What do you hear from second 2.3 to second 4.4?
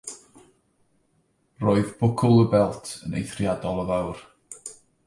y belt yn eithriadol o fawr.